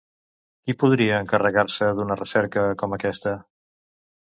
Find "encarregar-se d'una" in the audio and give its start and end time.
1.25-2.19